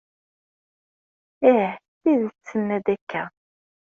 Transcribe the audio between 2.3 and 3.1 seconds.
tenna-d